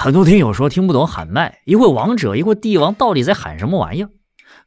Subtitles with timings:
[0.00, 4.10] 很多听友说听不懂喊麦，一会王者，一会帝王，到底在喊什么玩意儿？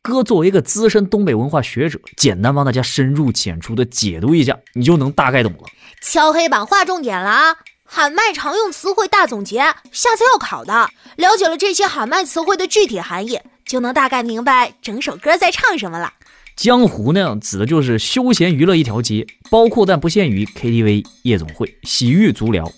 [0.00, 5.64] 哥作为一个资深东北文化学者，简单帮大家深入浅出的解读一下，你就能大概懂了。
[6.00, 7.56] 敲黑板划重点了啊！
[7.84, 9.58] 喊麦常用词汇大总结，
[9.90, 10.88] 下次要考的。
[11.16, 16.12] 了解了这些喊麦词汇的具体含义，就能大概明白整首歌在唱什么了。
[16.54, 22.70] 江湖呢，指的就是休闲娱乐一条街，包括但不限于 KTV、夜总会、洗浴、足疗。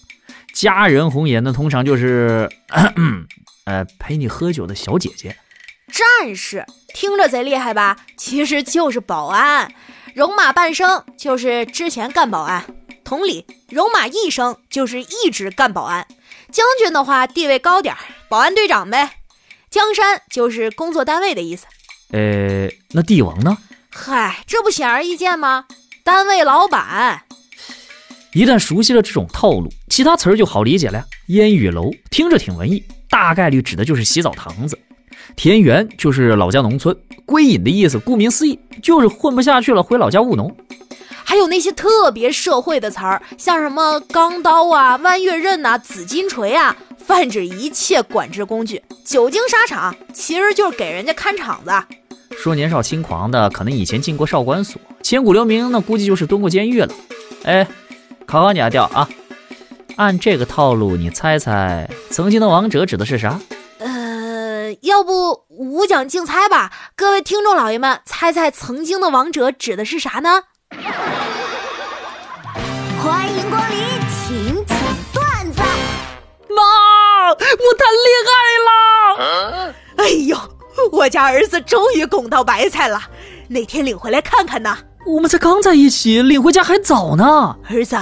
[0.61, 2.50] 佳人红颜呢，通常就是
[3.64, 5.36] 呃陪你喝酒的小姐姐。
[5.86, 7.96] 战士听着贼厉害吧？
[8.17, 9.72] 其实就是保安。
[10.14, 12.64] 戎马半生就是之前干保安。
[13.04, 16.04] 同理，戎马一生就是一直干保安。
[16.50, 19.12] 将军的话地位高点儿，保安队长呗。
[19.70, 21.67] 江山就是工作单位的意思。
[22.11, 23.56] 呃，那帝王呢？
[23.90, 25.67] 嗨，这不显而易见吗？
[26.03, 27.22] 单位老板。
[28.34, 31.04] 一旦熟悉了这种套路，其他词儿就好理解了。
[31.26, 32.80] 烟雨楼听着挺文艺，
[33.11, 34.78] 大概率指的就是洗澡堂子。
[35.34, 40.56] 田园就是老家农村，归隐的意思，顾名思义就是混不下去了，回老家务农。
[41.25, 48.80] 还有那些特别社会的词儿，像什么钢刀啊、弯月刃呐、紫金锤啊，泛指一切管制工具。
[49.05, 51.73] 久经沙场，其实就是给人家看场子。
[52.36, 56.89] 说年少轻狂的，可能以前进过少管所，千古留名，那估计就是蹲过监狱了。
[57.42, 57.67] 哎，
[58.27, 59.08] 考考你啊，调啊，
[59.99, 63.41] 按这个套路，你猜猜曾经的王者指的是啥？
[63.79, 70.45] 呃要不五讲竞猜吧，各位听众老爷们，猜猜曾经的王者指的是啥呢？
[73.03, 73.77] 欢迎光临，
[74.09, 74.79] 请讲
[75.13, 75.61] 段子。
[76.49, 77.37] 妈，我
[77.77, 78.39] 谈恋爱
[78.69, 79.75] 了！
[79.97, 80.39] 哎呦，
[80.93, 83.03] 我家儿子终于拱到白菜了，
[83.49, 84.79] 哪天领回来看看呢？
[85.05, 87.57] 我们才刚在一起，领回家还早呢。
[87.69, 87.97] 儿子。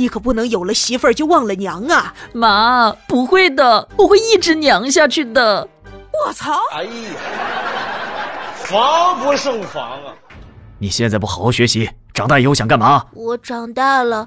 [0.00, 2.14] 你可不能有了媳妇儿就忘了娘啊！
[2.32, 5.68] 妈，不会的，我会一直娘下去的。
[6.10, 6.54] 我操！
[6.72, 6.90] 哎呀，
[8.64, 10.14] 防不胜防啊！
[10.78, 13.04] 你现在不好好学习，长大以后想干嘛？
[13.12, 14.26] 我长大了，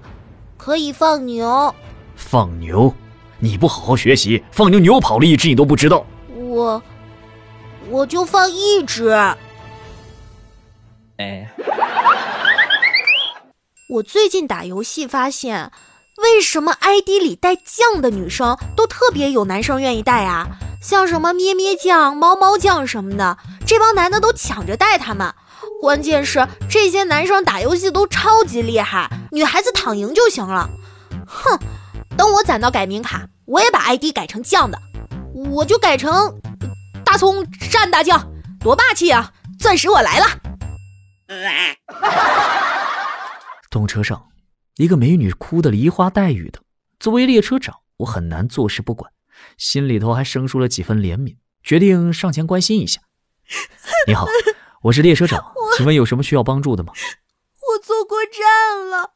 [0.58, 1.74] 可以放牛。
[2.16, 2.94] 放牛？
[3.40, 6.06] 你不好好学习，放牛牛跑了一只你都不知道。
[6.36, 6.80] 我，
[7.90, 9.10] 我就放一只。
[11.18, 11.50] 哎。
[13.94, 15.72] 我最近打游戏发现，
[16.18, 20.48] 为什么 ID 里带酱的女生都特别有男生愿意带啊？
[20.82, 23.38] 像什么咩咩酱、猫猫酱什么的，
[23.68, 25.32] 这帮男的都抢着带他们。
[25.80, 30.68] 关键是这些男生打游戏都超级厉害，女孩子躺赢就行了。
[31.28, 31.60] 哼，
[32.18, 34.80] 等我攒到改名卡，我也把 ID 改成酱的，
[35.52, 36.34] 我就改成
[37.06, 38.28] 大葱蘸大酱，
[38.60, 39.32] 多霸气啊！
[39.60, 40.26] 钻石我来了。
[43.74, 44.30] 动车上，
[44.76, 46.62] 一个美女哭得梨花带雨的。
[47.00, 49.12] 作为列车长，我很难坐视不管，
[49.58, 53.02] 心里头还生出了几分怜悯，决定上前关心一下。
[54.08, 54.28] 你好，
[54.84, 55.44] 我是列车长，
[55.76, 56.94] 请问有什么需要帮助的吗？
[57.58, 59.14] 我坐过站了。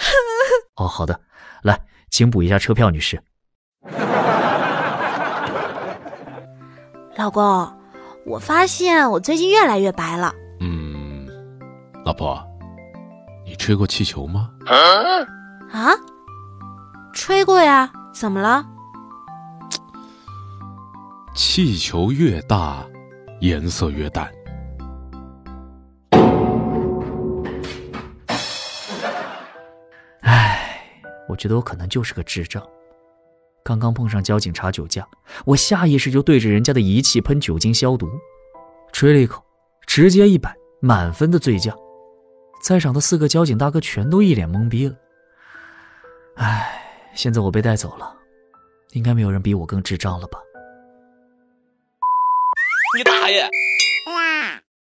[0.76, 1.20] 哦，好的，
[1.62, 1.78] 来，
[2.08, 3.22] 请补一下车票，女士。
[7.16, 7.70] 老公，
[8.24, 10.34] 我发现我最近越来越白了。
[10.60, 11.28] 嗯，
[12.06, 12.53] 老婆。
[13.46, 14.50] 你吹过气球吗？
[15.70, 15.92] 啊，
[17.12, 18.64] 吹过呀，怎么了？
[21.34, 22.86] 气球越大，
[23.40, 24.30] 颜色越淡。
[30.22, 30.80] 唉，
[31.28, 32.62] 我觉得我可能就是个智障。
[33.62, 35.06] 刚刚碰上交警查酒驾，
[35.44, 38.08] 我下意识就对着人家的仪器喷酒精消毒，
[38.92, 39.42] 吹了一口，
[39.86, 41.74] 直接一百满分的醉驾。
[42.64, 44.96] 在场的四个交警大哥全都一脸懵逼了。
[46.36, 46.82] 唉，
[47.12, 48.16] 现在我被带走了，
[48.92, 50.38] 应该没有人比我更智障了吧？
[52.96, 53.46] 你大爷！